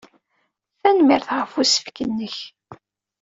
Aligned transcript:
Tanemmirt 0.81 1.29
ɣef 1.37 1.53
usefk-nnek. 1.61 2.37